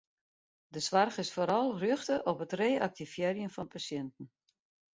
De 0.75 0.79
soarch 0.87 1.17
is 1.23 1.31
foaral 1.35 1.69
rjochte 1.81 2.15
op 2.31 2.37
it 2.45 2.57
reaktivearjen 2.61 3.53
fan 3.55 3.69
pasjinten. 3.73 4.25